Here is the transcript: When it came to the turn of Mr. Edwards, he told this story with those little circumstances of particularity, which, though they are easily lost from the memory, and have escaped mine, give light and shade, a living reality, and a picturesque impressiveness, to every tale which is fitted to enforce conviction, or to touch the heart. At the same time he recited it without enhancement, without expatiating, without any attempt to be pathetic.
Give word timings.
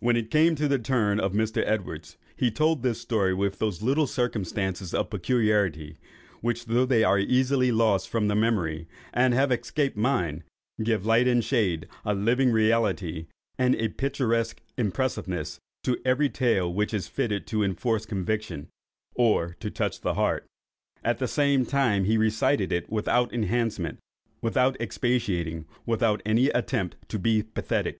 When 0.00 0.18
it 0.18 0.30
came 0.30 0.54
to 0.56 0.68
the 0.68 0.78
turn 0.78 1.18
of 1.18 1.32
Mr. 1.32 1.64
Edwards, 1.66 2.18
he 2.36 2.50
told 2.50 2.82
this 2.82 3.00
story 3.00 3.32
with 3.32 3.58
those 3.58 3.80
little 3.80 4.06
circumstances 4.06 4.92
of 4.92 5.08
particularity, 5.08 5.96
which, 6.42 6.66
though 6.66 6.84
they 6.84 7.02
are 7.04 7.18
easily 7.18 7.72
lost 7.72 8.10
from 8.10 8.28
the 8.28 8.34
memory, 8.34 8.86
and 9.14 9.32
have 9.32 9.50
escaped 9.50 9.96
mine, 9.96 10.44
give 10.82 11.06
light 11.06 11.26
and 11.26 11.42
shade, 11.42 11.88
a 12.04 12.12
living 12.14 12.50
reality, 12.52 13.28
and 13.56 13.74
a 13.76 13.88
picturesque 13.88 14.60
impressiveness, 14.76 15.58
to 15.84 15.98
every 16.04 16.28
tale 16.28 16.70
which 16.70 16.92
is 16.92 17.08
fitted 17.08 17.46
to 17.46 17.62
enforce 17.62 18.04
conviction, 18.04 18.68
or 19.14 19.56
to 19.60 19.70
touch 19.70 20.02
the 20.02 20.12
heart. 20.12 20.44
At 21.02 21.16
the 21.16 21.26
same 21.26 21.64
time 21.64 22.04
he 22.04 22.18
recited 22.18 22.72
it 22.72 22.90
without 22.90 23.32
enhancement, 23.32 24.00
without 24.42 24.78
expatiating, 24.82 25.64
without 25.86 26.20
any 26.26 26.48
attempt 26.48 26.96
to 27.08 27.18
be 27.18 27.42
pathetic. 27.42 27.96